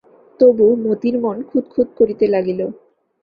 তবু 0.39 0.65
মতির 0.83 1.15
মন 1.19 1.37
খুঁতখুঁত 1.49 1.87
করিতে 1.99 2.25
লাগিল। 2.27 2.59